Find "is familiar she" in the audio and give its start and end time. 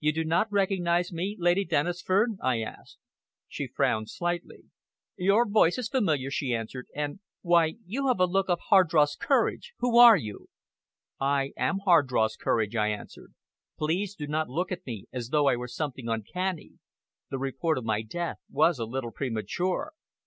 5.76-6.54